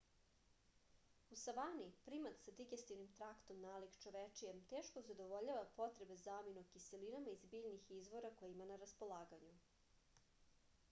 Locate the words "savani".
1.39-1.89